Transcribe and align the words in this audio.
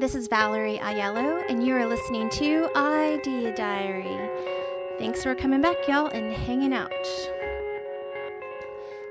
this 0.00 0.14
is 0.14 0.28
Valerie 0.28 0.78
Aiello, 0.78 1.44
and 1.50 1.62
you 1.62 1.74
are 1.74 1.84
listening 1.84 2.30
to 2.30 2.70
Idea 2.74 3.54
Diary. 3.54 4.30
Thanks 4.98 5.22
for 5.22 5.34
coming 5.34 5.60
back, 5.60 5.76
y'all, 5.86 6.06
and 6.06 6.32
hanging 6.32 6.72
out. 6.72 6.90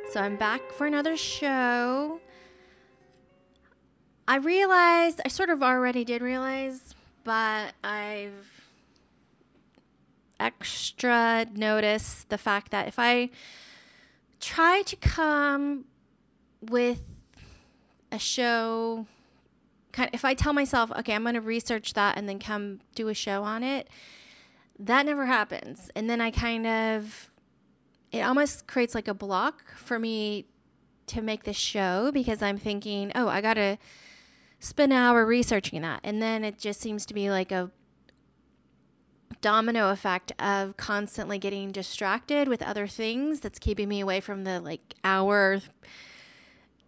So, 0.10 0.20
I'm 0.20 0.36
back 0.36 0.72
for 0.72 0.88
another 0.88 1.16
show. 1.16 2.20
I 4.28 4.38
realized, 4.38 5.22
I 5.24 5.28
sort 5.28 5.52
of 5.52 5.62
already 5.62 6.04
did 6.04 6.24
realize, 6.24 6.96
but 7.24 7.74
I've 7.84 8.64
extra 10.40 11.46
noticed 11.54 12.30
the 12.30 12.40
fact 12.40 12.72
that 12.72 12.88
if 12.88 12.98
I 12.98 13.30
try 14.40 14.82
to 14.88 14.96
come 14.96 15.86
with 16.68 17.04
a 18.12 18.18
show 18.18 19.06
kind 20.00 20.10
of, 20.10 20.14
if 20.14 20.24
I 20.24 20.34
tell 20.34 20.54
myself, 20.54 20.92
okay, 21.00 21.14
I'm 21.14 21.24
going 21.24 21.36
to 21.36 21.42
research 21.42 21.94
that 21.94 22.18
and 22.18 22.28
then 22.28 22.40
come 22.40 22.80
do 22.96 23.10
a 23.10 23.14
show 23.14 23.44
on 23.44 23.64
it, 23.64 23.90
that 24.80 25.06
never 25.06 25.26
happens. 25.26 25.92
And 25.96 26.10
then 26.10 26.22
I 26.22 26.32
kind 26.32 26.66
of, 26.66 27.30
it 28.12 28.22
almost 28.22 28.66
creates 28.66 28.96
like 28.96 29.08
a 29.08 29.14
block 29.14 29.76
for 29.76 30.00
me 30.00 30.46
to 31.08 31.22
make 31.22 31.44
this 31.44 31.58
show 31.58 32.12
because 32.14 32.42
I'm 32.42 32.58
thinking, 32.58 33.12
oh, 33.14 33.28
I 33.28 33.42
got 33.42 33.56
to 33.56 33.78
spend 34.60 34.94
an 34.94 35.00
hour 35.00 35.26
researching 35.26 35.82
that. 35.82 36.00
And 36.04 36.22
then 36.22 36.44
it 36.44 36.58
just 36.58 36.80
seems 36.80 37.06
to 37.08 37.14
be 37.14 37.30
like 37.30 37.52
a 37.52 37.72
domino 39.42 39.90
effect 39.90 40.32
of 40.40 40.78
constantly 40.78 41.38
getting 41.38 41.72
distracted 41.72 42.48
with 42.48 42.62
other 42.62 42.88
things 42.88 43.40
that's 43.42 43.60
keeping 43.60 43.90
me 43.90 44.00
away 44.00 44.20
from 44.20 44.44
the 44.44 44.60
like 44.60 44.96
hour 45.04 45.62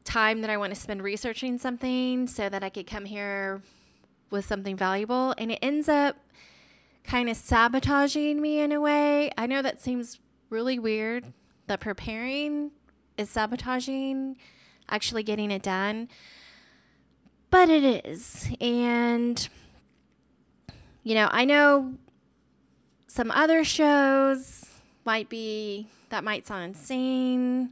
time 0.04 0.42
that 0.42 0.50
I 0.50 0.58
want 0.58 0.74
to 0.74 0.80
spend 0.80 1.04
researching 1.04 1.58
something 1.58 2.28
so 2.28 2.50
that 2.50 2.64
I 2.64 2.70
could 2.70 2.88
come 2.88 3.06
here 3.06 3.62
with 4.30 4.46
something 4.46 4.76
valuable. 4.76 5.36
And 5.38 5.52
it 5.52 5.60
ends 5.62 5.88
up 5.88 6.18
kind 7.04 7.30
of 7.30 7.38
sabotaging 7.38 8.42
me 8.42 8.60
in 8.60 8.72
a 8.72 8.80
way. 8.80 9.32
I 9.38 9.46
know 9.46 9.62
that 9.62 9.82
seems 9.82 10.20
really 10.50 10.80
weird 10.80 11.34
that 11.68 11.80
preparing 11.80 12.72
is 13.18 13.30
sabotaging 13.30 14.38
actually 14.90 15.24
getting 15.24 15.52
it 15.52 15.62
done, 15.62 16.10
but 17.50 17.70
it 17.70 18.06
is. 18.06 18.50
And, 18.60 19.48
you 21.04 21.16
know, 21.16 21.30
I 21.32 21.46
know 21.46 21.94
some 23.08 23.32
other 23.32 23.64
shows 23.64 24.66
might 25.06 25.30
be, 25.30 25.88
that 26.10 26.24
might 26.24 26.46
sound 26.46 26.64
insane. 26.64 27.72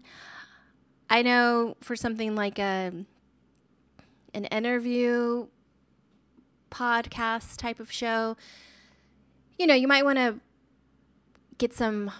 I 1.09 1.21
know 1.21 1.75
for 1.81 1.95
something 1.95 2.35
like 2.35 2.59
a 2.59 2.91
an 4.33 4.45
interview 4.45 5.47
podcast 6.69 7.57
type 7.57 7.79
of 7.79 7.91
show, 7.91 8.38
you 9.57 9.65
know, 9.65 9.73
you 9.73 9.87
might 9.87 10.05
want 10.05 10.17
to 10.17 10.39
get 11.57 11.73
some 11.73 12.11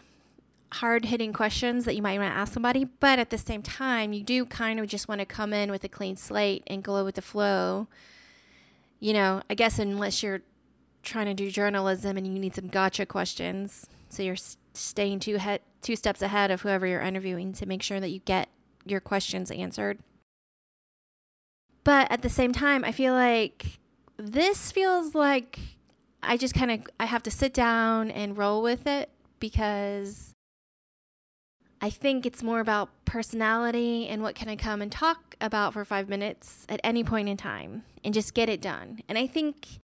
hard 0.74 1.06
hitting 1.06 1.34
questions 1.34 1.86
that 1.86 1.96
you 1.96 2.02
might 2.02 2.20
want 2.20 2.32
to 2.32 2.38
ask 2.38 2.54
somebody, 2.54 2.84
but 2.84 3.20
at 3.20 3.30
the 3.30 3.38
same 3.38 3.62
time, 3.62 4.14
you 4.14 4.24
do 4.24 4.46
kind 4.46 4.80
of 4.80 4.88
just 4.88 5.08
want 5.08 5.20
to 5.20 5.26
come 5.26 5.54
in 5.54 5.72
with 5.72 5.84
a 5.84 5.90
clean 5.90 6.16
slate 6.16 6.64
and 6.68 6.84
go 6.84 7.04
with 7.04 7.16
the 7.16 7.22
flow. 7.22 7.88
You 9.00 9.14
know, 9.14 9.42
I 9.50 9.56
guess 9.56 9.80
unless 9.80 10.22
you're 10.22 10.42
trying 11.04 11.28
to 11.28 11.34
do 11.34 11.50
journalism 11.50 12.18
and 12.18 12.28
you 12.28 12.34
need 12.40 12.56
some 12.56 12.68
gotcha 12.68 13.06
questions, 13.06 13.88
so 14.10 14.22
you're 14.24 14.36
staying 14.74 15.20
two 15.20 15.38
he- 15.38 15.60
two 15.82 15.96
steps 15.96 16.22
ahead 16.22 16.52
of 16.52 16.62
whoever 16.62 16.86
you're 16.86 17.02
interviewing 17.02 17.54
to 17.54 17.66
make 17.66 17.82
sure 17.82 18.00
that 18.00 18.10
you 18.10 18.20
get 18.20 18.50
your 18.90 19.00
questions 19.00 19.52
answered. 19.52 20.00
But 21.84 22.12
at 22.12 22.22
the 22.22 22.30
same 22.30 22.54
time, 22.54 22.84
I 22.84 22.92
feel 22.92 23.14
like 23.14 23.80
this 24.18 24.72
feels 24.72 25.16
like 25.16 25.60
I 26.22 26.38
just 26.38 26.54
kind 26.54 26.72
of 26.72 26.82
I 27.00 27.06
have 27.06 27.24
to 27.24 27.32
sit 27.32 27.54
down 27.54 28.12
and 28.12 28.38
roll 28.38 28.62
with 28.62 28.86
it 28.86 29.10
because 29.40 30.34
I 31.82 31.90
think 31.90 32.26
it's 32.26 32.44
more 32.44 32.60
about 32.60 32.90
personality 33.06 34.08
and 34.08 34.22
what 34.22 34.36
can 34.36 34.50
I 34.50 34.56
come 34.56 34.82
and 34.82 34.92
talk 34.92 35.36
about 35.40 35.74
for 35.74 35.86
5 35.86 36.10
minutes 36.10 36.66
at 36.68 36.82
any 36.84 37.04
point 37.04 37.30
in 37.30 37.38
time 37.38 37.84
and 38.04 38.14
just 38.14 38.34
get 38.34 38.50
it 38.50 38.62
done. 38.62 39.00
And 39.08 39.18
I 39.18 39.28
think 39.28 39.80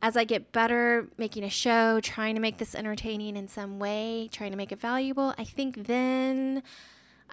as 0.00 0.16
I 0.16 0.24
get 0.24 0.52
better 0.52 1.08
making 1.18 1.44
a 1.44 1.50
show, 1.50 1.98
trying 2.00 2.34
to 2.34 2.40
make 2.40 2.58
this 2.58 2.74
entertaining 2.74 3.36
in 3.36 3.48
some 3.48 3.78
way, 3.78 4.28
trying 4.30 4.52
to 4.52 4.56
make 4.56 4.70
it 4.70 4.80
valuable, 4.80 5.34
I 5.36 5.44
think 5.44 5.86
then 5.86 6.62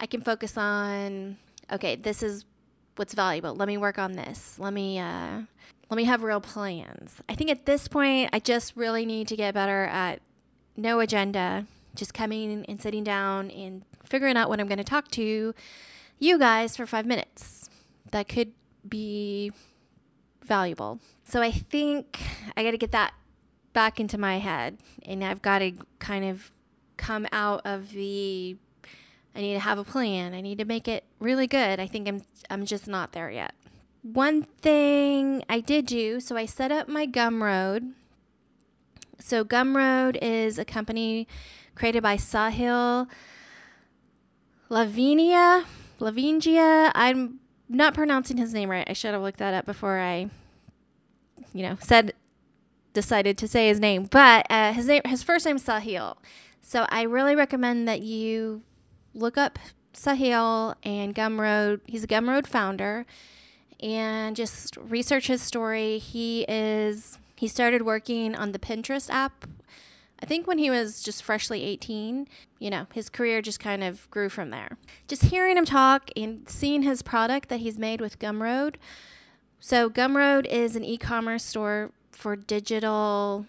I 0.01 0.07
can 0.07 0.21
focus 0.21 0.57
on 0.57 1.37
okay, 1.71 1.95
this 1.95 2.21
is 2.21 2.43
what's 2.95 3.13
valuable. 3.13 3.55
Let 3.55 3.67
me 3.67 3.77
work 3.77 3.97
on 3.97 4.13
this. 4.13 4.57
Let 4.59 4.73
me 4.73 4.99
uh, 4.99 5.41
let 5.89 5.97
me 5.97 6.05
have 6.05 6.23
real 6.23 6.41
plans. 6.41 7.17
I 7.29 7.35
think 7.35 7.49
at 7.49 7.65
this 7.65 7.87
point, 7.87 8.31
I 8.33 8.39
just 8.39 8.75
really 8.75 9.05
need 9.05 9.27
to 9.27 9.35
get 9.35 9.53
better 9.53 9.85
at 9.85 10.21
no 10.75 10.99
agenda, 10.99 11.67
just 11.95 12.13
coming 12.13 12.65
and 12.67 12.81
sitting 12.81 13.03
down 13.03 13.51
and 13.51 13.83
figuring 14.03 14.37
out 14.37 14.49
what 14.49 14.59
I'm 14.59 14.67
going 14.67 14.77
to 14.79 14.83
talk 14.83 15.09
to 15.11 15.53
you 16.19 16.39
guys 16.39 16.75
for 16.75 16.85
five 16.85 17.05
minutes. 17.05 17.69
That 18.11 18.27
could 18.27 18.53
be 18.87 19.51
valuable. 20.43 20.99
So 21.23 21.41
I 21.41 21.51
think 21.51 22.19
I 22.57 22.63
got 22.63 22.71
to 22.71 22.77
get 22.77 22.91
that 22.91 23.13
back 23.73 23.99
into 23.99 24.17
my 24.17 24.39
head, 24.39 24.79
and 25.05 25.23
I've 25.23 25.41
got 25.41 25.59
to 25.59 25.71
kind 25.99 26.25
of 26.25 26.51
come 26.97 27.27
out 27.31 27.61
of 27.65 27.91
the 27.91 28.57
I 29.35 29.41
need 29.41 29.53
to 29.53 29.59
have 29.59 29.77
a 29.77 29.83
plan. 29.83 30.33
I 30.33 30.41
need 30.41 30.57
to 30.57 30.65
make 30.65 30.87
it 30.87 31.05
really 31.19 31.47
good. 31.47 31.79
I 31.79 31.87
think 31.87 32.07
I'm 32.07 32.21
I'm 32.49 32.65
just 32.65 32.87
not 32.87 33.13
there 33.13 33.31
yet. 33.31 33.53
One 34.03 34.43
thing 34.43 35.43
I 35.47 35.59
did 35.59 35.85
do, 35.85 36.19
so 36.19 36.35
I 36.35 36.45
set 36.45 36.71
up 36.71 36.87
my 36.87 37.05
Gumroad. 37.07 37.93
So 39.19 39.45
Gumroad 39.45 40.17
is 40.21 40.57
a 40.57 40.65
company 40.65 41.27
created 41.75 42.03
by 42.03 42.17
Sahil 42.17 43.07
Lavinia. 44.69 45.65
Lavingia. 45.99 46.91
I'm 46.95 47.39
not 47.69 47.93
pronouncing 47.93 48.37
his 48.37 48.53
name 48.53 48.69
right. 48.69 48.89
I 48.89 48.93
should 48.93 49.13
have 49.13 49.21
looked 49.21 49.37
that 49.37 49.53
up 49.53 49.65
before 49.65 49.99
I, 49.99 50.29
you 51.53 51.61
know, 51.61 51.77
said 51.79 52.13
decided 52.93 53.37
to 53.37 53.47
say 53.47 53.67
his 53.67 53.79
name. 53.79 54.07
But 54.09 54.47
uh, 54.49 54.73
his 54.73 54.87
name, 54.87 55.01
his 55.05 55.23
first 55.23 55.45
name 55.45 55.55
is 55.57 55.63
Sahil. 55.63 56.17
So 56.59 56.85
I 56.89 57.03
really 57.03 57.35
recommend 57.35 57.87
that 57.87 58.01
you 58.01 58.63
look 59.13 59.37
up 59.37 59.59
Sahil 59.93 60.75
and 60.83 61.13
Gumroad. 61.13 61.81
He's 61.85 62.03
a 62.03 62.07
Gumroad 62.07 62.47
founder, 62.47 63.05
and 63.81 64.35
just 64.35 64.77
research 64.77 65.27
his 65.27 65.41
story. 65.41 65.97
He 65.97 66.45
is 66.47 67.17
he 67.35 67.47
started 67.47 67.81
working 67.81 68.35
on 68.35 68.51
the 68.51 68.59
Pinterest 68.59 69.09
app. 69.09 69.47
I 70.21 70.27
think 70.27 70.45
when 70.45 70.59
he 70.59 70.69
was 70.69 71.01
just 71.01 71.23
freshly 71.23 71.63
18, 71.63 72.27
you 72.59 72.69
know, 72.69 72.85
his 72.93 73.09
career 73.09 73.41
just 73.41 73.59
kind 73.59 73.83
of 73.83 74.09
grew 74.11 74.29
from 74.29 74.51
there. 74.51 74.77
Just 75.07 75.23
hearing 75.23 75.57
him 75.57 75.65
talk 75.65 76.11
and 76.15 76.47
seeing 76.47 76.83
his 76.83 77.01
product 77.01 77.49
that 77.49 77.61
he's 77.61 77.79
made 77.79 77.99
with 77.99 78.19
Gumroad. 78.19 78.75
So, 79.59 79.89
Gumroad 79.89 80.45
is 80.45 80.75
an 80.75 80.85
e 80.85 80.97
commerce 80.97 81.43
store 81.43 81.91
for 82.11 82.35
digital 82.35 83.47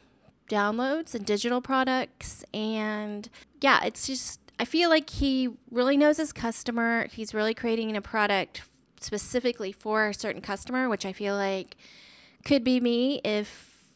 downloads 0.49 1.15
and 1.15 1.27
digital 1.27 1.61
products. 1.61 2.45
And 2.55 3.29
yeah, 3.61 3.85
it's 3.85 4.07
just 4.07 4.41
I 4.63 4.65
feel 4.65 4.91
like 4.91 5.11
he 5.11 5.49
really 5.73 5.97
knows 5.97 6.19
his 6.19 6.33
customer. 6.33 7.09
He's 7.11 7.35
really 7.35 7.53
creating 7.53 7.97
a 7.97 8.01
product 8.01 8.63
specifically 9.01 9.73
for 9.73 10.07
a 10.07 10.15
certain 10.15 10.41
customer, 10.41 10.89
which 10.89 11.05
I 11.05 11.13
feel 11.13 11.35
like 11.35 11.77
could 12.45 12.63
be 12.63 12.79
me 12.79 13.21
if 13.25 13.89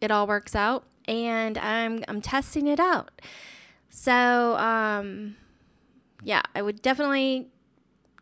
it 0.00 0.10
all 0.10 0.26
works 0.26 0.54
out. 0.54 0.84
And 1.06 1.58
I'm 1.58 2.04
I'm 2.08 2.22
testing 2.22 2.68
it 2.68 2.80
out. 2.80 3.20
So 3.90 4.56
um, 4.56 5.36
yeah, 6.22 6.40
I 6.54 6.62
would 6.62 6.80
definitely, 6.80 7.48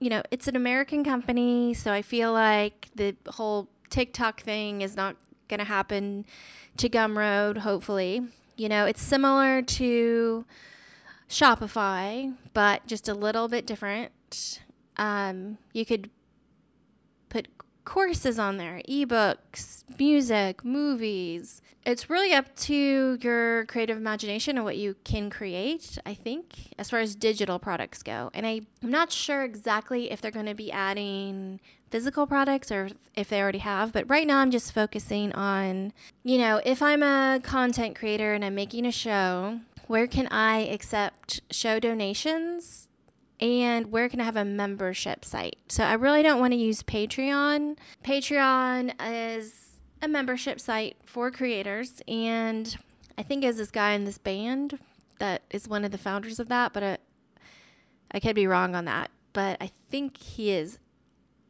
you 0.00 0.10
know, 0.10 0.24
it's 0.32 0.48
an 0.48 0.56
American 0.56 1.04
company, 1.04 1.72
so 1.72 1.92
I 1.92 2.02
feel 2.02 2.32
like 2.32 2.88
the 2.96 3.14
whole 3.28 3.68
TikTok 3.90 4.40
thing 4.40 4.80
is 4.80 4.96
not 4.96 5.14
going 5.46 5.60
to 5.60 5.64
happen 5.64 6.24
to 6.78 6.88
Gumroad. 6.88 7.58
Hopefully, 7.58 8.22
you 8.56 8.68
know, 8.68 8.86
it's 8.86 9.00
similar 9.00 9.62
to 9.62 10.44
Shopify, 11.28 12.34
but 12.54 12.86
just 12.86 13.08
a 13.08 13.14
little 13.14 13.48
bit 13.48 13.66
different. 13.66 14.60
Um, 14.96 15.58
you 15.72 15.84
could 15.84 16.10
put 17.28 17.48
courses 17.84 18.38
on 18.38 18.56
there, 18.56 18.80
ebooks, 18.88 19.84
music, 19.98 20.64
movies. 20.64 21.62
It's 21.84 22.10
really 22.10 22.32
up 22.32 22.54
to 22.56 23.16
your 23.20 23.64
creative 23.66 23.96
imagination 23.96 24.56
and 24.56 24.64
what 24.64 24.76
you 24.76 24.96
can 25.04 25.30
create, 25.30 25.98
I 26.04 26.14
think, 26.14 26.74
as 26.78 26.90
far 26.90 26.98
as 26.98 27.14
digital 27.14 27.58
products 27.58 28.02
go. 28.02 28.30
And 28.34 28.46
I, 28.46 28.62
I'm 28.82 28.90
not 28.90 29.12
sure 29.12 29.44
exactly 29.44 30.10
if 30.10 30.20
they're 30.20 30.32
going 30.32 30.46
to 30.46 30.54
be 30.54 30.72
adding 30.72 31.60
physical 31.90 32.26
products 32.26 32.72
or 32.72 32.90
if 33.14 33.28
they 33.28 33.40
already 33.40 33.58
have, 33.58 33.92
but 33.92 34.08
right 34.10 34.26
now 34.26 34.38
I'm 34.38 34.50
just 34.50 34.72
focusing 34.72 35.32
on, 35.32 35.92
you 36.24 36.38
know, 36.38 36.60
if 36.64 36.82
I'm 36.82 37.02
a 37.02 37.40
content 37.42 37.96
creator 37.96 38.34
and 38.34 38.44
I'm 38.44 38.56
making 38.56 38.84
a 38.84 38.92
show, 38.92 39.60
where 39.86 40.06
can 40.06 40.26
I 40.28 40.58
accept 40.58 41.40
show 41.50 41.78
donations 41.78 42.88
and 43.40 43.92
where 43.92 44.08
can 44.08 44.20
I 44.20 44.24
have 44.24 44.36
a 44.36 44.44
membership 44.44 45.24
site? 45.24 45.58
So 45.68 45.84
I 45.84 45.94
really 45.94 46.22
don't 46.22 46.40
want 46.40 46.52
to 46.52 46.58
use 46.58 46.82
Patreon. 46.82 47.76
Patreon 48.04 48.94
is 49.04 49.80
a 50.02 50.08
membership 50.08 50.60
site 50.60 50.96
for 51.04 51.30
creators, 51.30 52.02
and 52.08 52.76
I 53.18 53.22
think 53.22 53.44
is 53.44 53.58
this 53.58 53.70
guy 53.70 53.92
in 53.92 54.04
this 54.04 54.18
band 54.18 54.78
that 55.18 55.42
is 55.50 55.68
one 55.68 55.84
of 55.84 55.92
the 55.92 55.98
founders 55.98 56.38
of 56.38 56.48
that, 56.48 56.72
but 56.72 56.82
I, 56.82 56.98
I 58.10 58.20
could 58.20 58.34
be 58.34 58.46
wrong 58.46 58.74
on 58.74 58.84
that. 58.86 59.10
But 59.32 59.58
I 59.60 59.70
think 59.90 60.18
he 60.18 60.50
is 60.50 60.78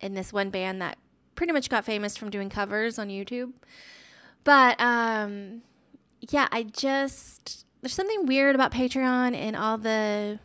in 0.00 0.14
this 0.14 0.32
one 0.32 0.50
band 0.50 0.80
that 0.82 0.98
pretty 1.34 1.52
much 1.52 1.68
got 1.68 1.84
famous 1.84 2.16
from 2.16 2.30
doing 2.30 2.48
covers 2.48 2.98
on 2.98 3.08
YouTube. 3.08 3.52
But 4.44 4.80
um, 4.80 5.62
yeah, 6.20 6.48
I 6.50 6.64
just 6.64 7.65
there's 7.86 7.94
something 7.94 8.26
weird 8.26 8.56
about 8.56 8.72
Patreon 8.72 9.36
and 9.36 9.54
all 9.54 9.78
the 9.78 10.40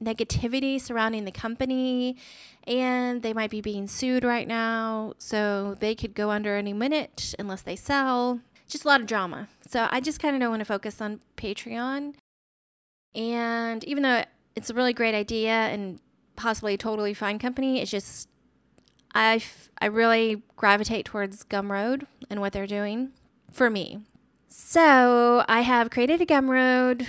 negativity 0.00 0.80
surrounding 0.80 1.24
the 1.24 1.32
company 1.32 2.16
and 2.64 3.22
they 3.22 3.32
might 3.32 3.50
be 3.50 3.60
being 3.60 3.88
sued 3.88 4.22
right 4.22 4.46
now 4.46 5.14
so 5.18 5.74
they 5.80 5.96
could 5.96 6.14
go 6.14 6.30
under 6.30 6.56
any 6.56 6.72
minute 6.72 7.34
unless 7.40 7.62
they 7.62 7.74
sell. 7.74 8.38
Just 8.68 8.84
a 8.84 8.88
lot 8.88 9.00
of 9.00 9.08
drama. 9.08 9.48
So 9.68 9.88
i 9.90 9.98
just 9.98 10.20
kind 10.20 10.36
of 10.36 10.40
don't 10.40 10.50
want 10.50 10.60
to 10.60 10.64
focus 10.64 11.00
on 11.00 11.18
patreon. 11.36 12.14
And 13.16 13.82
even 13.82 14.04
though 14.04 14.22
it's 14.54 14.70
a 14.70 14.74
really 14.74 14.92
great 14.92 15.16
idea 15.16 15.50
and 15.50 15.98
possibly 16.36 16.74
a 16.74 16.78
totally 16.78 17.14
fine 17.14 17.40
company 17.40 17.80
it's 17.80 17.90
just 17.90 18.28
I, 19.12 19.36
f- 19.36 19.70
I 19.80 19.86
really 19.86 20.44
gravitate 20.54 21.06
towards 21.06 21.42
gumroad 21.42 22.06
and 22.30 22.40
what 22.40 22.52
they're 22.52 22.68
doing 22.68 23.10
for 23.50 23.70
me 23.70 24.04
so 24.56 25.44
I 25.48 25.62
have 25.62 25.90
created 25.90 26.20
a 26.20 26.26
Gumroad 26.26 27.08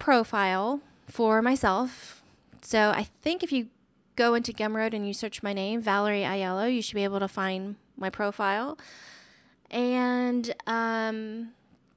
profile 0.00 0.80
for 1.06 1.40
myself. 1.40 2.20
So 2.62 2.90
I 2.90 3.06
think 3.22 3.44
if 3.44 3.52
you 3.52 3.68
go 4.16 4.34
into 4.34 4.52
Gumroad 4.52 4.92
and 4.92 5.06
you 5.06 5.14
search 5.14 5.40
my 5.40 5.52
name, 5.52 5.80
Valerie 5.80 6.22
Aiello, 6.22 6.72
you 6.74 6.82
should 6.82 6.96
be 6.96 7.04
able 7.04 7.20
to 7.20 7.28
find 7.28 7.76
my 7.96 8.10
profile. 8.10 8.76
And 9.70 10.52
um, 10.66 11.50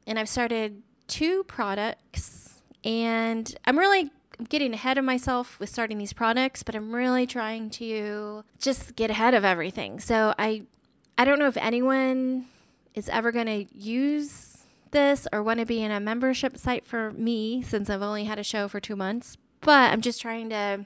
and 0.05 0.19
I've 0.19 0.29
started 0.29 0.83
two 1.07 1.43
products, 1.45 2.61
and 2.83 3.55
I'm 3.65 3.79
really 3.79 4.11
getting 4.47 4.75
ahead 4.75 4.99
of 4.99 5.05
myself 5.05 5.59
with 5.59 5.69
starting 5.69 5.97
these 5.97 6.13
products, 6.13 6.61
but 6.61 6.75
I'm 6.75 6.93
really 6.93 7.25
trying 7.25 7.71
to 7.71 8.43
just 8.59 8.95
get 8.95 9.09
ahead 9.09 9.33
of 9.33 9.43
everything. 9.43 9.99
So 9.99 10.35
I 10.37 10.63
I 11.17 11.25
don't 11.25 11.39
know 11.39 11.47
if 11.47 11.57
anyone 11.57 12.45
is 12.93 13.09
ever 13.09 13.31
going 13.31 13.47
to 13.47 13.77
use 13.77 14.50
this 14.91 15.27
or 15.31 15.41
want 15.43 15.59
to 15.59 15.65
be 15.65 15.81
in 15.81 15.91
a 15.91 15.99
membership 15.99 16.57
site 16.57 16.85
for 16.85 17.11
me 17.11 17.61
since 17.61 17.89
I've 17.89 18.01
only 18.01 18.25
had 18.25 18.39
a 18.39 18.43
show 18.43 18.67
for 18.67 18.79
two 18.79 18.95
months. 18.95 19.37
But 19.61 19.91
I'm 19.91 20.01
just 20.01 20.21
trying 20.21 20.49
to 20.49 20.85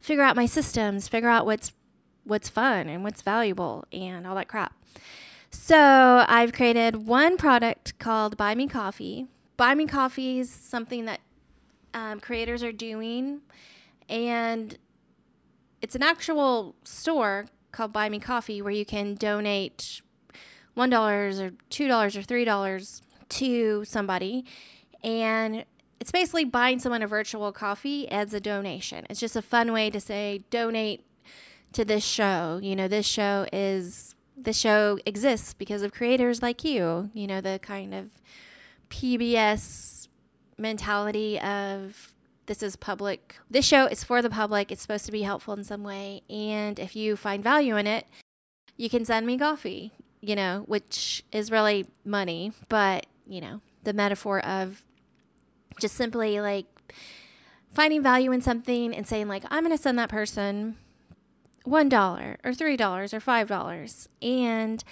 figure 0.00 0.24
out 0.24 0.36
my 0.36 0.46
systems, 0.46 1.08
figure 1.08 1.28
out 1.28 1.46
what's 1.46 1.72
what's 2.24 2.48
fun 2.48 2.88
and 2.88 3.04
what's 3.04 3.22
valuable 3.22 3.84
and 3.92 4.26
all 4.26 4.34
that 4.34 4.48
crap. 4.48 4.74
So 5.50 6.24
I've 6.28 6.52
created 6.52 7.06
one 7.06 7.36
product 7.36 7.98
called 7.98 8.36
Buy 8.36 8.54
Me 8.54 8.66
Coffee. 8.66 9.26
Buy 9.56 9.74
Me 9.74 9.86
Coffee 9.86 10.40
is 10.40 10.50
something 10.50 11.04
that 11.04 11.20
um, 11.94 12.20
creators 12.20 12.62
are 12.62 12.72
doing, 12.72 13.40
and 14.08 14.76
it's 15.80 15.94
an 15.94 16.02
actual 16.02 16.74
store 16.84 17.46
called 17.72 17.92
Buy 17.92 18.08
Me 18.08 18.18
Coffee 18.18 18.60
where 18.60 18.72
you 18.72 18.84
can 18.84 19.14
donate 19.14 20.02
one 20.76 20.90
dollars 20.90 21.40
or 21.40 21.52
two 21.70 21.88
dollars 21.88 22.16
or 22.16 22.22
three 22.22 22.44
dollars 22.44 23.02
to 23.30 23.84
somebody, 23.84 24.44
and 25.02 25.64
it's 25.98 26.12
basically 26.12 26.44
buying 26.44 26.78
someone 26.78 27.02
a 27.02 27.06
virtual 27.06 27.50
coffee 27.50 28.08
as 28.08 28.32
a 28.34 28.40
donation. 28.40 29.06
It's 29.10 29.18
just 29.18 29.34
a 29.34 29.42
fun 29.42 29.72
way 29.72 29.90
to 29.90 29.98
say 29.98 30.44
donate 30.50 31.02
to 31.72 31.84
this 31.84 32.04
show. 32.04 32.60
You 32.62 32.76
know, 32.76 32.88
this 32.88 33.06
show 33.06 33.46
is 33.52 34.14
this 34.36 34.58
show 34.58 34.98
exists 35.06 35.54
because 35.54 35.82
of 35.82 35.92
creators 35.92 36.42
like 36.42 36.62
you. 36.62 37.10
You 37.14 37.26
know, 37.26 37.40
the 37.40 37.58
kind 37.62 37.94
of 37.94 38.10
PBS 38.90 40.08
mentality 40.58 41.40
of 41.40 42.12
this 42.44 42.62
is 42.62 42.76
public. 42.76 43.36
This 43.50 43.64
show 43.64 43.86
is 43.86 44.04
for 44.04 44.20
the 44.20 44.30
public. 44.30 44.70
It's 44.70 44.82
supposed 44.82 45.06
to 45.06 45.12
be 45.12 45.22
helpful 45.22 45.54
in 45.54 45.64
some 45.64 45.82
way. 45.82 46.20
And 46.28 46.78
if 46.78 46.94
you 46.94 47.16
find 47.16 47.42
value 47.42 47.76
in 47.76 47.86
it, 47.86 48.06
you 48.76 48.90
can 48.90 49.06
send 49.06 49.26
me 49.26 49.38
coffee 49.38 49.92
you 50.26 50.34
know, 50.34 50.64
which 50.66 51.24
is 51.30 51.52
really 51.52 51.86
money, 52.04 52.50
but, 52.68 53.06
you 53.28 53.40
know, 53.40 53.60
the 53.84 53.92
metaphor 53.92 54.44
of 54.44 54.84
just 55.80 55.94
simply 55.94 56.40
like 56.40 56.66
finding 57.70 58.02
value 58.02 58.32
in 58.32 58.40
something 58.40 58.92
and 58.92 59.06
saying, 59.06 59.28
like, 59.28 59.44
I'm 59.48 59.62
going 59.62 59.76
to 59.76 59.80
send 59.80 59.98
that 60.00 60.08
person 60.08 60.76
$1 61.64 62.36
or 62.44 62.50
$3 62.50 63.12
or 63.12 63.20
$5. 63.20 64.08
And 64.20 64.84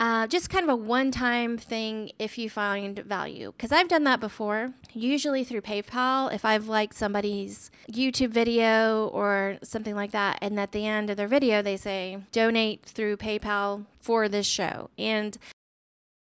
uh, 0.00 0.26
just 0.26 0.48
kind 0.48 0.64
of 0.64 0.70
a 0.70 0.76
one 0.76 1.10
time 1.10 1.58
thing 1.58 2.10
if 2.18 2.38
you 2.38 2.48
find 2.48 2.98
value. 3.00 3.52
Because 3.52 3.70
I've 3.70 3.88
done 3.88 4.04
that 4.04 4.18
before, 4.18 4.72
usually 4.94 5.44
through 5.44 5.60
PayPal. 5.60 6.32
If 6.32 6.42
I've 6.42 6.68
liked 6.68 6.94
somebody's 6.94 7.70
YouTube 7.92 8.30
video 8.30 9.08
or 9.08 9.58
something 9.62 9.94
like 9.94 10.12
that, 10.12 10.38
and 10.40 10.58
at 10.58 10.72
the 10.72 10.86
end 10.86 11.10
of 11.10 11.18
their 11.18 11.28
video, 11.28 11.60
they 11.60 11.76
say, 11.76 12.18
donate 12.32 12.86
through 12.86 13.18
PayPal 13.18 13.84
for 14.00 14.26
this 14.26 14.46
show. 14.46 14.88
And, 14.96 15.36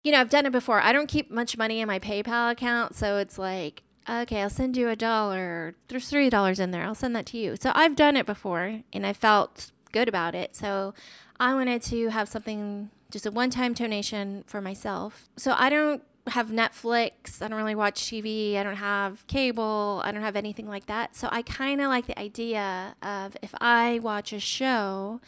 you 0.05 0.13
know, 0.13 0.21
I've 0.21 0.31
done 0.31 0.47
it 0.47 0.53
before. 0.53 0.81
I 0.81 0.93
don't 0.93 1.09
keep 1.09 1.29
much 1.29 1.59
money 1.59 1.81
in 1.81 1.89
my 1.89 1.99
PayPal 1.99 2.53
account. 2.53 2.95
So 2.95 3.17
it's 3.17 3.37
like, 3.37 3.83
okay, 4.09 4.43
I'll 4.43 4.49
send 4.49 4.77
you 4.77 4.89
a 4.89 4.95
dollar. 4.95 5.75
There's 5.89 6.09
$3 6.09 6.61
in 6.61 6.71
there. 6.71 6.85
I'll 6.85 6.95
send 6.95 7.17
that 7.17 7.27
to 7.27 7.39
you. 7.39 7.57
So 7.61 7.73
I've 7.75 7.97
done 7.97 8.17
it 8.17 8.27
before 8.27 8.83
and 8.93 9.05
I 9.05 9.13
felt 9.13 9.73
good 9.91 10.09
about 10.09 10.37
it. 10.37 10.55
So 10.55 10.95
I 11.41 11.53
wanted 11.53 11.83
to 11.83 12.11
have 12.11 12.29
something 12.29 12.91
just 13.11 13.27
a 13.27 13.31
one 13.31 13.51
time 13.51 13.73
donation 13.73 14.43
for 14.47 14.61
myself. 14.61 15.29
So 15.37 15.55
I 15.57 15.69
don't 15.71 16.03
have 16.29 16.49
Netflix. 16.49 17.41
I 17.41 17.49
don't 17.49 17.57
really 17.57 17.75
watch 17.75 18.03
TV. 18.03 18.57
I 18.57 18.63
don't 18.63 18.77
have 18.77 19.27
cable. 19.27 20.01
I 20.05 20.13
don't 20.13 20.23
have 20.23 20.37
anything 20.37 20.67
like 20.67 20.87
that. 20.87 21.15
So 21.15 21.29
I 21.31 21.43
kind 21.43 21.81
of 21.81 21.89
like 21.89 22.07
the 22.07 22.19
idea 22.19 22.97
of 23.03 23.37
if 23.43 23.55
I 23.61 24.01
watch 24.03 24.33
a 24.33 24.41
show 24.41 25.21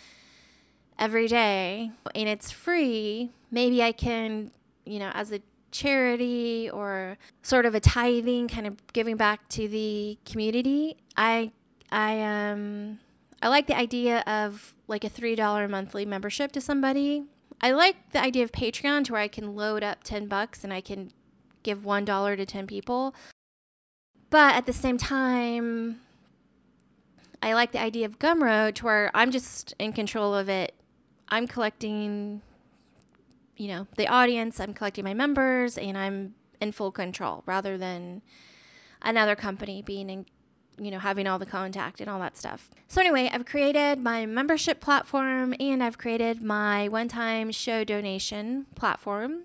every 0.99 1.29
day 1.29 1.93
and 2.15 2.29
it's 2.29 2.51
free, 2.51 3.31
maybe 3.51 3.83
I 3.83 3.93
can, 3.93 4.51
you 4.85 4.99
know, 4.99 5.11
as 5.15 5.33
a 5.33 5.41
charity 5.71 6.69
or 6.71 7.19
sort 7.43 7.67
of 7.67 7.75
a 7.75 7.81
tithing 7.81 8.49
kind 8.49 8.67
of 8.67 8.93
giving 8.93 9.17
back 9.17 9.49
to 9.51 9.69
the 9.69 10.19
community. 10.25 10.97
I 11.17 11.53
I 11.93 12.23
um 12.23 12.99
I 13.41 13.49
like 13.49 13.69
the 13.69 13.77
idea 13.77 14.25
of 14.27 14.75
like 14.89 15.05
a 15.05 15.11
$3 15.11 15.71
monthly 15.71 16.05
membership 16.05 16.51
to 16.53 16.61
somebody 16.61 17.25
I 17.61 17.73
like 17.73 18.13
the 18.13 18.23
idea 18.23 18.45
of 18.45 18.53
Patreon 18.53 19.05
to 19.05 19.13
where 19.13 19.21
I 19.21 19.29
can 19.29 19.57
load 19.57 19.83
up 19.83 20.05
10 20.05 20.27
bucks 20.27 20.63
and 20.63 20.73
I 20.73 20.81
can 20.81 21.11
give 21.63 21.81
$1 21.81 22.37
to 22.37 22.47
10 22.47 22.67
people. 22.67 23.15
But 24.31 24.55
at 24.55 24.67
the 24.67 24.73
same 24.73 24.99
time, 24.99 26.01
I 27.43 27.55
like 27.55 27.73
the 27.73 27.81
idea 27.81 28.07
of 28.07 28.19
Gumroad 28.19 28.75
to 28.77 28.85
where 28.85 29.11
I'm 29.15 29.31
just 29.31 29.75
in 29.79 29.93
control 29.93 30.35
of 30.35 30.49
it. 30.49 30.75
I'm 31.29 31.47
collecting, 31.47 32.43
you 33.57 33.69
know, 33.69 33.87
the 33.97 34.07
audience, 34.07 34.61
I'm 34.61 34.75
collecting 34.75 35.05
my 35.05 35.15
members, 35.15 35.79
and 35.79 35.97
I'm 35.97 36.35
in 36.61 36.73
full 36.73 36.91
control 36.91 37.43
rather 37.47 37.79
than 37.79 38.23
another 39.03 39.37
company 39.37 39.83
being 39.83 40.11
in 40.11 40.27
you 40.79 40.91
know, 40.91 40.99
having 40.99 41.27
all 41.27 41.39
the 41.39 41.47
contact 41.47 42.01
and 42.01 42.09
all 42.09 42.21
that 42.21 42.37
stuff. 42.37 42.71
So, 42.87 43.01
anyway, 43.01 43.31
I've 43.33 43.47
created 43.47 44.01
my 44.01 44.27
membership 44.27 44.81
platform 44.81 45.55
and 45.59 45.83
I've 45.83 45.99
created 45.99 46.43
my 46.43 46.89
one 46.89 47.09
time 47.09 47.51
show 47.51 47.85
donation 47.85 48.67
platform 48.75 49.45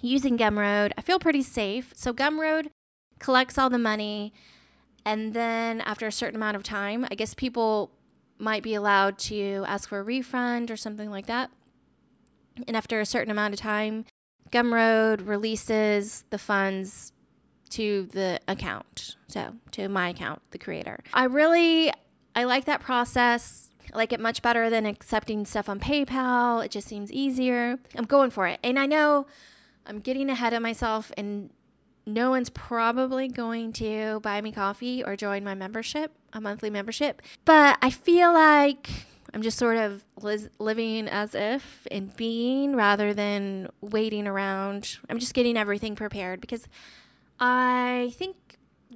using 0.00 0.36
Gumroad. 0.36 0.92
I 0.96 1.02
feel 1.02 1.18
pretty 1.18 1.42
safe. 1.42 1.92
So, 1.94 2.12
Gumroad 2.12 2.68
collects 3.18 3.58
all 3.58 3.70
the 3.70 3.78
money, 3.78 4.32
and 5.04 5.34
then 5.34 5.80
after 5.82 6.06
a 6.06 6.12
certain 6.12 6.36
amount 6.36 6.56
of 6.56 6.62
time, 6.62 7.06
I 7.10 7.14
guess 7.14 7.34
people 7.34 7.90
might 8.38 8.62
be 8.62 8.74
allowed 8.74 9.18
to 9.18 9.64
ask 9.66 9.88
for 9.88 10.00
a 10.00 10.02
refund 10.02 10.70
or 10.70 10.76
something 10.76 11.10
like 11.10 11.26
that. 11.26 11.50
And 12.66 12.76
after 12.76 13.00
a 13.00 13.06
certain 13.06 13.30
amount 13.30 13.54
of 13.54 13.60
time, 13.60 14.04
Gumroad 14.50 15.26
releases 15.26 16.24
the 16.30 16.38
funds 16.38 17.12
to 17.72 18.08
the 18.12 18.40
account. 18.48 19.16
So, 19.28 19.54
to 19.72 19.88
my 19.88 20.10
account, 20.10 20.42
the 20.50 20.58
creator. 20.58 21.00
I 21.12 21.24
really 21.24 21.92
I 22.34 22.44
like 22.44 22.64
that 22.66 22.80
process. 22.80 23.70
I 23.92 23.96
like 23.96 24.12
it 24.12 24.20
much 24.20 24.42
better 24.42 24.70
than 24.70 24.86
accepting 24.86 25.44
stuff 25.44 25.68
on 25.68 25.80
PayPal. 25.80 26.64
It 26.64 26.70
just 26.70 26.88
seems 26.88 27.12
easier. 27.12 27.78
I'm 27.96 28.04
going 28.04 28.30
for 28.30 28.46
it. 28.46 28.58
And 28.62 28.78
I 28.78 28.86
know 28.86 29.26
I'm 29.86 30.00
getting 30.00 30.30
ahead 30.30 30.52
of 30.54 30.62
myself 30.62 31.12
and 31.16 31.50
no 32.06 32.30
one's 32.30 32.50
probably 32.50 33.28
going 33.28 33.72
to 33.74 34.20
buy 34.20 34.40
me 34.40 34.50
coffee 34.50 35.04
or 35.04 35.14
join 35.16 35.44
my 35.44 35.54
membership, 35.54 36.12
a 36.32 36.40
monthly 36.40 36.70
membership. 36.70 37.22
But 37.44 37.78
I 37.82 37.90
feel 37.90 38.32
like 38.32 38.88
I'm 39.34 39.42
just 39.42 39.58
sort 39.58 39.76
of 39.76 40.04
living 40.58 41.08
as 41.08 41.34
if 41.34 41.86
and 41.90 42.14
being 42.16 42.74
rather 42.74 43.14
than 43.14 43.68
waiting 43.80 44.26
around. 44.26 44.98
I'm 45.08 45.18
just 45.18 45.34
getting 45.34 45.56
everything 45.56 45.94
prepared 45.94 46.40
because 46.40 46.66
I 47.44 48.12
think 48.14 48.36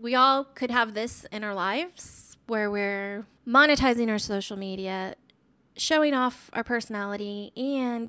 we 0.01 0.15
all 0.15 0.45
could 0.45 0.71
have 0.71 0.95
this 0.95 1.27
in 1.33 1.43
our 1.43 1.53
lives 1.53 2.37
where 2.47 2.71
we're 2.71 3.27
monetizing 3.45 4.09
our 4.09 4.21
social 4.21 4.57
media, 4.57 5.17
showing 5.77 6.15
off 6.15 6.49
our 6.53 6.63
personality, 6.63 7.51
and 7.57 8.09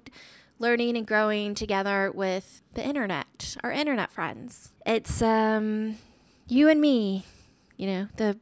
learning 0.60 0.96
and 0.96 1.08
growing 1.08 1.56
together 1.56 2.12
with 2.14 2.62
the 2.76 2.86
internet, 2.86 3.58
our 3.64 3.72
internet 3.72 4.12
friends. 4.12 4.74
It's 4.86 5.24
um, 5.24 5.98
you 6.48 6.70
and 6.70 6.80
me, 6.80 7.26
you 7.76 7.88
know, 7.88 8.08
the 8.18 8.38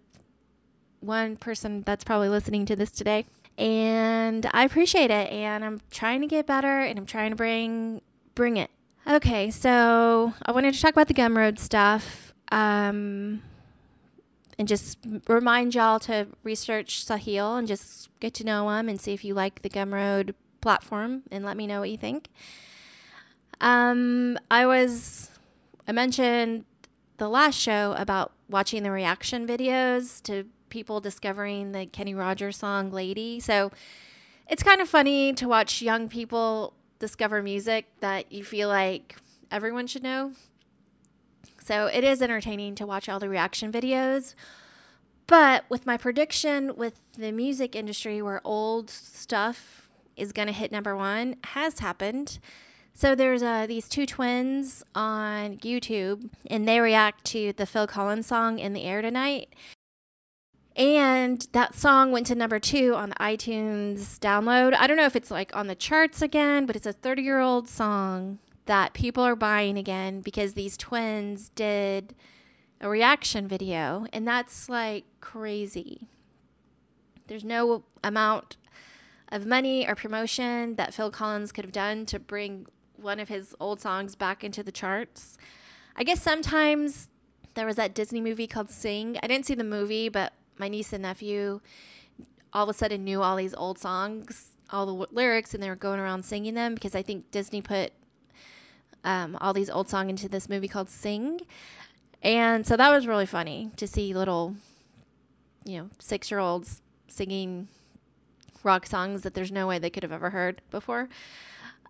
one 0.99 1.37
person 1.37 1.83
that's 1.83 2.03
probably 2.03 2.27
listening 2.27 2.65
to 2.65 2.75
this 2.75 2.91
today. 2.91 3.25
And 3.57 4.49
I 4.53 4.65
appreciate 4.65 5.11
it 5.11 5.31
and 5.31 5.63
I'm 5.63 5.79
trying 5.91 6.19
to 6.19 6.27
get 6.27 6.45
better 6.45 6.81
and 6.81 6.99
I'm 6.99 7.05
trying 7.05 7.29
to 7.29 7.37
bring 7.37 8.01
bring 8.33 8.57
it. 8.57 8.69
Okay, 9.07 9.51
so 9.51 10.33
I 10.43 10.51
wanted 10.51 10.73
to 10.73 10.81
talk 10.81 10.91
about 10.91 11.07
the 11.07 11.13
Gumroad 11.13 11.59
stuff. 11.59 12.33
Um, 12.51 13.43
and 14.57 14.67
just 14.67 14.97
remind 15.27 15.75
y'all 15.75 15.99
to 16.01 16.27
research 16.43 17.05
Sahil 17.05 17.59
and 17.59 17.67
just 17.67 18.09
get 18.19 18.33
to 18.35 18.43
know 18.43 18.69
him 18.69 18.89
and 18.89 18.99
see 18.99 19.13
if 19.13 19.23
you 19.23 19.35
like 19.35 19.61
the 19.61 19.69
Gumroad 19.69 20.33
platform 20.59 21.21
and 21.29 21.45
let 21.45 21.55
me 21.55 21.67
know 21.67 21.81
what 21.81 21.91
you 21.91 21.97
think. 21.97 22.29
Um, 23.61 24.39
I 24.49 24.65
was, 24.65 25.29
I 25.87 25.91
mentioned 25.91 26.65
the 27.17 27.29
last 27.29 27.59
show 27.59 27.93
about 27.97 28.31
watching 28.49 28.81
the 28.81 28.91
reaction 28.91 29.45
videos 29.45 30.19
to 30.23 30.45
people 30.69 30.99
discovering 30.99 31.73
the 31.73 31.85
Kenny 31.85 32.15
Rogers 32.15 32.57
song 32.57 32.91
Lady. 32.91 33.39
So 33.39 33.71
it's 34.49 34.63
kind 34.63 34.81
of 34.81 34.89
funny 34.89 35.31
to 35.33 35.47
watch 35.47 35.83
young 35.83 36.09
people 36.09 36.73
discover 36.99 37.41
music 37.41 37.87
that 37.99 38.31
you 38.31 38.43
feel 38.43 38.69
like 38.69 39.15
everyone 39.51 39.87
should 39.87 40.03
know. 40.03 40.33
So 41.61 41.87
it 41.87 42.03
is 42.03 42.21
entertaining 42.21 42.75
to 42.75 42.85
watch 42.85 43.09
all 43.09 43.19
the 43.19 43.29
reaction 43.29 43.71
videos. 43.71 44.35
But 45.27 45.65
with 45.69 45.85
my 45.85 45.97
prediction 45.97 46.75
with 46.75 46.99
the 47.17 47.31
music 47.31 47.75
industry 47.75 48.21
where 48.21 48.41
old 48.43 48.89
stuff 48.89 49.89
is 50.15 50.31
going 50.31 50.47
to 50.47 50.53
hit 50.53 50.71
number 50.71 50.95
one 50.95 51.37
has 51.45 51.79
happened. 51.79 52.39
So 52.93 53.15
there's 53.15 53.43
uh, 53.43 53.65
these 53.67 53.89
two 53.89 54.05
twins 54.05 54.83
on 54.93 55.57
YouTube, 55.57 56.29
and 56.49 56.65
they 56.65 56.79
react 56.79 57.25
to 57.25 57.51
the 57.51 57.65
Phil 57.65 57.87
Collins 57.87 58.27
song 58.27 58.57
"In 58.57 58.71
the 58.71 58.83
Air 58.83 59.01
Tonight." 59.01 59.53
And 60.75 61.47
that 61.53 61.73
song 61.73 62.11
went 62.11 62.27
to 62.27 62.35
number 62.35 62.59
two 62.59 62.95
on 62.95 63.09
the 63.09 63.15
iTunes 63.15 64.19
download. 64.19 64.73
I 64.73 64.87
don't 64.87 64.97
know 64.97 65.05
if 65.05 65.15
it's 65.15 65.31
like 65.31 65.55
on 65.55 65.67
the 65.67 65.75
charts 65.75 66.21
again, 66.21 66.65
but 66.65 66.75
it's 66.75 66.85
a 66.85 66.91
30 66.93 67.21
year 67.21 67.39
old 67.39 67.69
song 67.69 68.39
that 68.65 68.93
people 68.93 69.23
are 69.23 69.35
buying 69.35 69.77
again 69.77 70.21
because 70.21 70.53
these 70.53 70.75
twins 70.75 71.49
did 71.49 72.13
a 72.81 72.89
reaction 72.89 73.47
video. 73.47 74.05
And 74.11 74.27
that's 74.27 74.67
like 74.67 75.05
crazy. 75.21 76.07
There's 77.27 77.45
no 77.45 77.83
amount 78.03 78.57
of 79.29 79.45
money 79.45 79.87
or 79.87 79.95
promotion 79.95 80.75
that 80.75 80.93
Phil 80.93 81.09
Collins 81.09 81.51
could 81.51 81.63
have 81.63 81.71
done 81.71 82.05
to 82.07 82.19
bring 82.19 82.67
one 82.97 83.19
of 83.19 83.29
his 83.29 83.55
old 83.59 83.79
songs 83.79 84.15
back 84.15 84.43
into 84.43 84.61
the 84.61 84.71
charts. 84.71 85.37
I 85.95 86.03
guess 86.03 86.21
sometimes 86.21 87.09
there 87.53 87.65
was 87.65 87.77
that 87.77 87.95
Disney 87.95 88.19
movie 88.19 88.47
called 88.47 88.69
Sing. 88.69 89.17
I 89.23 89.27
didn't 89.27 89.45
see 89.45 89.55
the 89.55 89.63
movie, 89.63 90.09
but 90.09 90.33
my 90.57 90.67
niece 90.67 90.93
and 90.93 91.03
nephew 91.03 91.61
all 92.55 92.63
of 92.63 92.69
a 92.69 92.73
sudden 92.73 93.03
knew 93.03 93.21
all 93.21 93.35
these 93.35 93.53
old 93.53 93.77
songs, 93.77 94.55
all 94.71 94.85
the 94.85 94.93
w- 94.93 95.07
lyrics, 95.11 95.53
and 95.53 95.61
they 95.61 95.67
were 95.67 95.75
going 95.75 95.99
around 95.99 96.23
singing 96.23 96.53
them 96.53 96.73
because 96.73 96.95
I 96.95 97.01
think 97.01 97.29
Disney 97.29 97.61
put 97.61 97.91
um, 99.03 99.37
all 99.41 99.53
these 99.53 99.69
old 99.69 99.89
songs 99.89 100.09
into 100.09 100.29
this 100.29 100.47
movie 100.47 100.69
called 100.69 100.89
Sing. 100.89 101.41
And 102.23 102.65
so 102.65 102.77
that 102.77 102.89
was 102.89 103.07
really 103.07 103.25
funny 103.25 103.71
to 103.75 103.85
see 103.85 104.13
little, 104.13 104.55
you 105.65 105.77
know, 105.79 105.89
six 105.99 106.31
year 106.31 106.39
olds 106.39 106.81
singing 107.09 107.67
rock 108.63 108.85
songs 108.85 109.23
that 109.23 109.33
there's 109.33 109.51
no 109.51 109.67
way 109.67 109.77
they 109.77 109.89
could 109.89 110.03
have 110.03 110.13
ever 110.13 110.29
heard 110.29 110.61
before. 110.71 111.09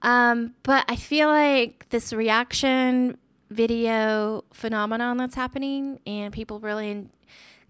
Um, 0.02 0.56
but 0.64 0.84
I 0.90 0.96
feel 0.96 1.28
like 1.28 1.88
this 1.90 2.12
reaction 2.12 3.20
video 3.52 4.44
phenomenon 4.52 5.18
that's 5.18 5.36
happening 5.36 6.00
and 6.08 6.34
people 6.34 6.60
really 6.60 7.08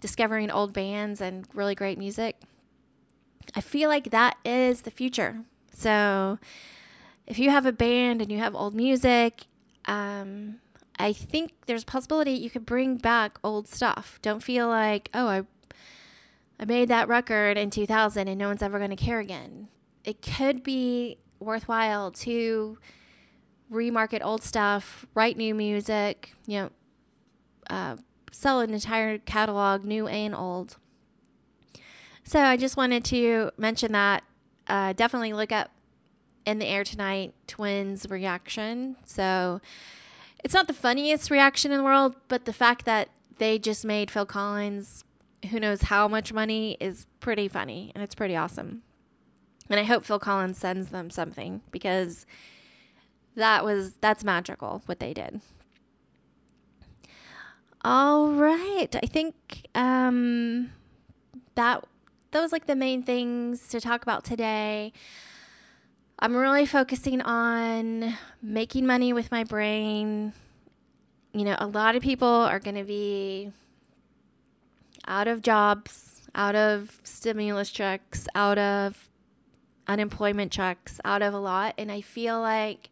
discovering 0.05 0.51
old 0.51 0.71
bands 0.71 1.19
and 1.19 1.47
really 1.55 1.73
great 1.73 1.97
music. 1.97 2.39
I 3.55 3.61
feel 3.61 3.89
like 3.89 4.11
that 4.11 4.37
is 4.45 4.83
the 4.83 4.91
future. 4.91 5.41
So 5.73 6.37
if 7.25 7.39
you 7.39 7.49
have 7.49 7.65
a 7.65 7.71
band 7.71 8.21
and 8.21 8.31
you 8.31 8.37
have 8.37 8.53
old 8.53 8.75
music, 8.75 9.47
um, 9.85 10.57
I 10.99 11.11
think 11.11 11.53
there's 11.65 11.83
possibility 11.83 12.33
you 12.33 12.51
could 12.51 12.67
bring 12.67 12.97
back 12.97 13.39
old 13.43 13.67
stuff. 13.67 14.19
Don't 14.21 14.43
feel 14.43 14.67
like, 14.67 15.09
oh, 15.11 15.25
I 15.27 15.41
I 16.59 16.65
made 16.65 16.87
that 16.89 17.07
record 17.07 17.57
in 17.57 17.71
2000 17.71 18.27
and 18.27 18.37
no 18.37 18.47
one's 18.47 18.61
ever 18.61 18.77
going 18.77 18.91
to 18.91 18.95
care 18.95 19.19
again. 19.19 19.69
It 20.03 20.21
could 20.21 20.61
be 20.61 21.17
worthwhile 21.39 22.11
to 22.11 22.77
remarket 23.71 24.23
old 24.23 24.43
stuff, 24.43 25.07
write 25.15 25.35
new 25.35 25.55
music, 25.55 26.35
you 26.45 26.59
know, 26.59 26.69
uh, 27.71 27.95
sell 28.31 28.59
an 28.59 28.73
entire 28.73 29.17
catalog, 29.17 29.83
new 29.83 30.07
and 30.07 30.35
old. 30.35 30.77
So 32.23 32.39
I 32.39 32.57
just 32.57 32.77
wanted 32.77 33.05
to 33.05 33.51
mention 33.57 33.91
that. 33.91 34.23
Uh, 34.67 34.93
definitely 34.93 35.33
look 35.33 35.51
up 35.51 35.69
in 36.45 36.59
the 36.59 36.65
air 36.65 36.83
tonight 36.83 37.33
twins 37.47 38.07
reaction. 38.09 38.95
So 39.05 39.61
it's 40.43 40.53
not 40.53 40.67
the 40.67 40.73
funniest 40.73 41.29
reaction 41.29 41.71
in 41.71 41.77
the 41.77 41.83
world, 41.83 42.15
but 42.27 42.45
the 42.45 42.53
fact 42.53 42.85
that 42.85 43.09
they 43.37 43.59
just 43.59 43.85
made 43.85 44.09
Phil 44.09 44.25
Collins, 44.25 45.03
who 45.51 45.59
knows 45.59 45.83
how 45.83 46.07
much 46.07 46.33
money, 46.33 46.77
is 46.79 47.05
pretty 47.19 47.47
funny 47.47 47.91
and 47.93 48.03
it's 48.03 48.15
pretty 48.15 48.35
awesome. 48.35 48.83
And 49.69 49.79
I 49.79 49.83
hope 49.83 50.05
Phil 50.05 50.19
Collins 50.19 50.57
sends 50.57 50.89
them 50.89 51.09
something 51.09 51.61
because 51.71 52.25
that 53.35 53.65
was 53.65 53.95
that's 54.01 54.23
magical 54.23 54.83
what 54.85 54.99
they 54.99 55.13
did. 55.13 55.41
All 57.87 58.31
right. 58.31 58.87
I 58.95 59.05
think 59.05 59.67
um, 59.75 60.71
that 61.53 61.83
those 62.31 62.51
like 62.51 62.65
the 62.65 62.75
main 62.75 63.03
things 63.03 63.67
to 63.67 63.79
talk 63.79 64.01
about 64.01 64.23
today. 64.23 64.91
I'm 66.17 66.35
really 66.35 66.65
focusing 66.65 67.21
on 67.21 68.17
making 68.41 68.87
money 68.87 69.13
with 69.13 69.29
my 69.29 69.43
brain. 69.43 70.33
You 71.31 71.43
know, 71.43 71.57
a 71.59 71.67
lot 71.67 71.95
of 71.95 72.01
people 72.01 72.27
are 72.27 72.57
going 72.57 72.75
to 72.75 72.83
be 72.83 73.51
out 75.05 75.27
of 75.27 75.43
jobs, 75.43 76.23
out 76.33 76.55
of 76.55 76.99
stimulus 77.03 77.69
checks, 77.69 78.27
out 78.33 78.57
of 78.57 79.11
unemployment 79.85 80.51
checks, 80.51 80.99
out 81.05 81.21
of 81.21 81.35
a 81.35 81.39
lot. 81.39 81.75
And 81.77 81.91
I 81.91 82.01
feel 82.01 82.41
like 82.41 82.89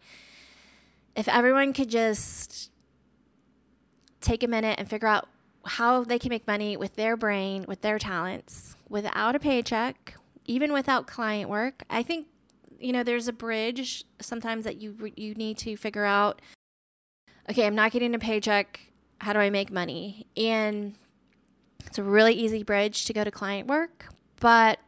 if 1.15 1.27
everyone 1.27 1.73
could 1.73 1.89
just 1.89 2.69
take 4.24 4.44
a 4.44 4.48
minute 4.48 4.80
and 4.80 4.89
figure 4.89 5.08
out 5.08 5.27
how 5.65 6.03
they 6.03 6.20
can 6.20 6.30
make 6.30 6.48
money 6.48 6.75
with 6.75 6.96
their 6.96 7.15
brain, 7.15 7.65
with 7.68 7.82
their 7.82 8.00
talents, 8.00 8.75
without 8.89 9.36
a 9.36 9.39
paycheck, 9.39 10.15
even 10.46 10.74
without 10.74 11.08
client 11.08 11.50
work. 11.50 11.84
I 11.89 12.03
think 12.03 12.27
you 12.80 12.92
know 12.92 13.03
there's 13.03 13.27
a 13.27 13.34
bridge 13.34 14.03
sometimes 14.20 14.65
that 14.65 14.82
you 14.82 15.12
you 15.15 15.36
need 15.36 15.58
to 15.60 15.77
figure 15.77 16.06
out 16.06 16.42
okay, 17.50 17.65
I'm 17.65 17.75
not 17.75 17.92
getting 17.92 18.15
a 18.15 18.20
paycheck, 18.20 18.80
how 19.20 19.34
do 19.34 19.39
I 19.39 19.50
make 19.50 19.70
money? 19.70 20.27
And 20.38 20.96
it's 21.86 21.98
a 21.98 22.03
really 22.03 22.34
easy 22.34 22.63
bridge 22.63 23.03
to 23.06 23.13
go 23.13 23.25
to 23.25 23.32
client 23.32 23.68
work, 23.68 24.08
but 24.39 24.80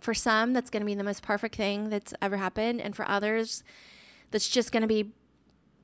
for 0.00 0.14
some 0.14 0.52
that's 0.52 0.70
going 0.70 0.80
to 0.80 0.86
be 0.86 0.94
the 0.94 1.04
most 1.04 1.22
perfect 1.22 1.56
thing 1.56 1.90
that's 1.90 2.14
ever 2.22 2.36
happened 2.36 2.80
and 2.80 2.96
for 2.96 3.06
others 3.08 3.62
that's 4.30 4.48
just 4.48 4.72
going 4.72 4.80
to 4.80 4.86
be 4.86 5.12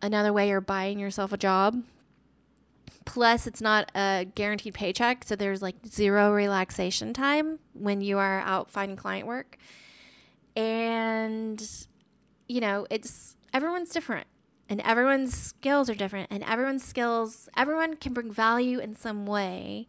another 0.01 0.33
way 0.33 0.49
you're 0.49 0.61
buying 0.61 0.99
yourself 0.99 1.33
a 1.33 1.37
job 1.37 1.83
Plus, 3.07 3.47
it's 3.47 3.63
not 3.63 3.91
a 3.95 4.27
guaranteed 4.35 4.75
paycheck, 4.75 5.25
so 5.25 5.35
there's 5.35 5.63
like 5.63 5.77
zero 5.87 6.35
relaxation 6.35 7.15
time 7.15 7.61
when 7.73 8.03
you 8.03 8.19
are 8.19 8.41
out 8.41 8.71
finding 8.71 8.97
client 8.97 9.27
work. 9.27 9.57
And, 10.55 11.67
you 12.49 12.61
know, 12.61 12.87
it's 12.91 13.37
everyone's 13.55 13.91
different 13.91 14.27
and 14.69 14.81
everyone's 14.81 15.35
skills 15.35 15.89
are 15.89 15.95
different 15.95 16.29
and 16.31 16.43
everyone's 16.43 16.85
skills, 16.85 17.49
everyone 17.57 17.97
can 17.97 18.13
bring 18.13 18.33
value 18.33 18.81
in 18.81 18.97
some 18.97 19.25
way. 19.25 19.87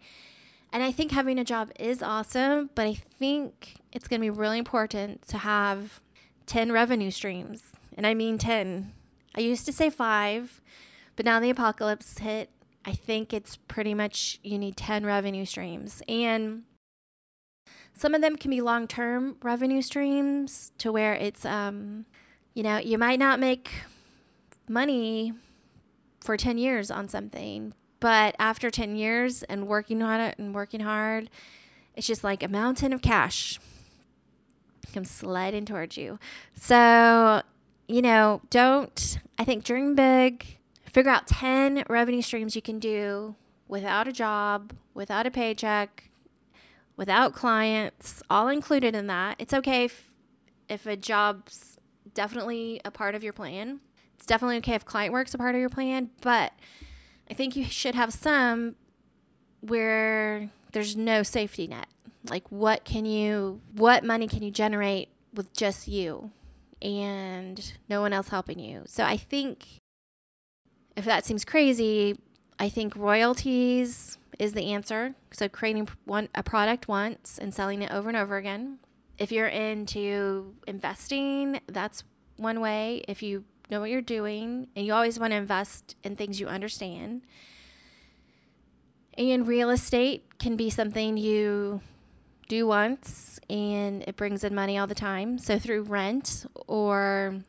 And 0.71 0.83
I 0.83 0.91
think 0.91 1.11
having 1.11 1.39
a 1.39 1.43
job 1.43 1.71
is 1.79 2.03
awesome, 2.03 2.69
but 2.75 2.85
I 2.85 2.93
think 2.93 3.77
it's 3.91 4.07
going 4.07 4.21
to 4.21 4.25
be 4.25 4.29
really 4.29 4.59
important 4.59 5.27
to 5.29 5.39
have 5.39 6.01
10 6.45 6.71
revenue 6.71 7.11
streams. 7.11 7.63
And 7.95 8.05
I 8.05 8.13
mean 8.13 8.37
10. 8.37 8.93
I 9.35 9.41
used 9.41 9.65
to 9.65 9.73
say 9.73 9.89
five, 9.89 10.61
but 11.15 11.25
now 11.25 11.39
the 11.39 11.49
apocalypse 11.49 12.19
hit 12.19 12.49
I 12.87 12.93
think 12.93 13.33
it's 13.33 13.57
pretty 13.57 13.93
much 13.93 14.39
you 14.43 14.57
need 14.57 14.77
10 14.77 15.05
revenue 15.05 15.43
streams. 15.43 16.01
And 16.07 16.63
some 17.93 18.15
of 18.15 18.21
them 18.21 18.37
can 18.37 18.49
be 18.49 18.61
long 18.61 18.87
term 18.87 19.35
revenue 19.43 19.81
streams 19.81 20.71
to 20.77 20.93
where 20.93 21.13
it's, 21.13 21.43
um, 21.43 22.05
you 22.53 22.63
know, 22.63 22.77
you 22.77 22.97
might 22.97 23.19
not 23.19 23.41
make 23.41 23.71
money 24.69 25.33
for 26.21 26.37
10 26.37 26.57
years 26.57 26.89
on 26.89 27.09
something, 27.09 27.73
But 27.99 28.35
after 28.39 28.69
10 28.69 28.95
years 28.95 29.43
and 29.43 29.67
working 29.67 30.01
on 30.01 30.21
it 30.21 30.37
and 30.39 30.55
working 30.55 30.79
hard, 30.79 31.29
it's 31.95 32.07
just 32.07 32.23
like 32.23 32.41
a 32.41 32.47
mountain 32.47 32.93
of 32.93 33.01
cash 33.01 33.59
comes 34.93 35.11
sliding 35.11 35.65
towards 35.65 35.97
you. 35.97 36.19
So, 36.53 37.41
you 37.87 38.01
know, 38.01 38.41
don't, 38.49 39.19
I 39.37 39.43
think, 39.43 39.63
dream 39.63 39.95
big, 39.95 40.56
figure 40.97 41.11
out 41.11 41.27
10 41.27 41.83
revenue 41.89 42.23
streams 42.23 42.55
you 42.55 42.61
can 42.63 42.79
do 42.79 43.35
without 43.67 44.07
a 44.07 44.11
job, 44.11 44.73
without 44.95 45.27
a 45.27 45.29
paycheck, 45.29 46.09
without 46.95 47.35
clients, 47.35 48.23
all 48.31 48.47
included 48.47 48.95
in 48.95 49.05
that. 49.05 49.35
It's 49.37 49.53
okay 49.53 49.83
if, 49.83 50.09
if 50.67 50.87
a 50.87 50.97
job's 50.97 51.77
definitely 52.15 52.81
a 52.83 52.89
part 52.89 53.13
of 53.13 53.23
your 53.23 53.31
plan. 53.31 53.79
It's 54.15 54.25
definitely 54.25 54.57
okay 54.57 54.73
if 54.73 54.85
client 54.85 55.13
work's 55.13 55.35
a 55.35 55.37
part 55.37 55.53
of 55.53 55.61
your 55.61 55.69
plan, 55.69 56.09
but 56.21 56.51
I 57.29 57.35
think 57.35 57.55
you 57.55 57.65
should 57.65 57.93
have 57.93 58.11
some 58.11 58.73
where 59.61 60.49
there's 60.71 60.97
no 60.97 61.21
safety 61.21 61.67
net. 61.67 61.89
Like 62.27 62.51
what 62.51 62.85
can 62.85 63.05
you 63.05 63.61
what 63.75 64.03
money 64.03 64.27
can 64.27 64.41
you 64.41 64.49
generate 64.49 65.09
with 65.31 65.53
just 65.53 65.87
you 65.87 66.31
and 66.81 67.73
no 67.87 68.01
one 68.01 68.13
else 68.13 68.29
helping 68.29 68.57
you. 68.57 68.81
So 68.87 69.03
I 69.03 69.15
think 69.15 69.79
if 70.97 71.05
that 71.05 71.25
seems 71.25 71.45
crazy, 71.45 72.17
I 72.59 72.69
think 72.69 72.95
royalties 72.95 74.17
is 74.39 74.53
the 74.53 74.73
answer. 74.73 75.13
So 75.31 75.47
creating 75.47 75.87
one 76.05 76.27
a 76.33 76.41
product 76.41 76.87
once 76.87 77.37
and 77.39 77.53
selling 77.53 77.83
it 77.83 77.91
over 77.91 78.09
and 78.09 78.17
over 78.17 78.35
again. 78.35 78.79
If 79.19 79.31
you're 79.31 79.47
into 79.47 80.55
investing, 80.67 81.61
that's 81.67 82.03
one 82.35 82.59
way. 82.59 83.03
If 83.07 83.21
you 83.21 83.45
know 83.69 83.79
what 83.79 83.91
you're 83.91 84.01
doing 84.01 84.67
and 84.75 84.85
you 84.85 84.93
always 84.93 85.19
want 85.19 85.31
to 85.31 85.37
invest 85.37 85.95
in 86.03 86.15
things 86.15 86.39
you 86.39 86.47
understand. 86.47 87.21
And 89.17 89.47
real 89.47 89.69
estate 89.69 90.39
can 90.39 90.55
be 90.55 90.69
something 90.69 91.17
you 91.17 91.81
do 92.47 92.65
once 92.65 93.39
and 93.49 94.03
it 94.07 94.15
brings 94.15 94.43
in 94.43 94.55
money 94.55 94.77
all 94.77 94.87
the 94.87 94.95
time. 94.95 95.37
So 95.37 95.59
through 95.59 95.83
rent 95.83 96.45
or 96.67 97.41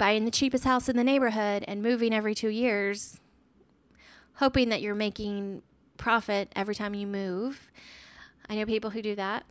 buying 0.00 0.24
the 0.24 0.30
cheapest 0.30 0.64
house 0.64 0.88
in 0.88 0.96
the 0.96 1.04
neighborhood 1.04 1.62
and 1.68 1.82
moving 1.82 2.14
every 2.14 2.34
2 2.34 2.48
years 2.48 3.20
hoping 4.40 4.70
that 4.70 4.80
you're 4.80 4.94
making 4.94 5.60
profit 5.98 6.50
every 6.56 6.74
time 6.74 6.94
you 6.94 7.06
move. 7.06 7.70
I 8.48 8.56
know 8.56 8.64
people 8.64 8.88
who 8.88 9.02
do 9.02 9.14
that. 9.16 9.44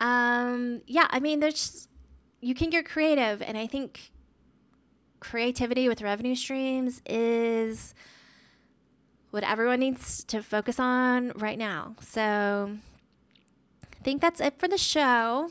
Um, 0.00 0.80
yeah, 0.86 1.06
I 1.10 1.20
mean, 1.20 1.40
there's 1.40 1.86
you 2.40 2.54
can 2.54 2.70
get 2.70 2.86
creative, 2.86 3.42
and 3.42 3.58
I 3.58 3.66
think 3.66 4.10
creativity 5.20 5.86
with 5.86 6.00
revenue 6.00 6.34
streams 6.34 7.02
is 7.04 7.94
what 9.30 9.44
everyone 9.44 9.80
needs 9.80 10.24
to 10.24 10.42
focus 10.42 10.80
on 10.80 11.32
right 11.36 11.58
now. 11.58 11.94
So, 12.00 12.70
I 13.84 14.02
think 14.02 14.22
that's 14.22 14.40
it 14.40 14.58
for 14.58 14.66
the 14.66 14.78
show. 14.78 15.50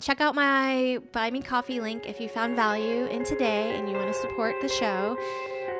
Check 0.00 0.20
out 0.20 0.34
my 0.34 0.98
Buy 1.12 1.30
Me 1.30 1.40
Coffee 1.40 1.80
link 1.80 2.06
if 2.06 2.20
you 2.20 2.28
found 2.28 2.56
value 2.56 3.06
in 3.06 3.24
today 3.24 3.76
and 3.76 3.88
you 3.88 3.96
want 3.96 4.12
to 4.12 4.20
support 4.20 4.56
the 4.60 4.68
show. 4.68 5.16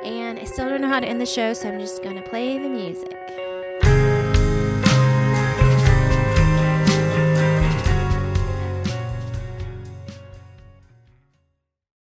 And 0.03 0.39
I 0.39 0.45
still 0.45 0.69
don't 0.69 0.81
know 0.81 0.87
how 0.87 0.99
to 0.99 1.07
end 1.07 1.21
the 1.21 1.25
show, 1.25 1.53
so 1.53 1.67
I'm 1.67 1.79
just 1.79 2.01
going 2.01 2.15
to 2.15 2.21
play 2.21 2.57
the 2.57 2.69
music. 2.69 3.44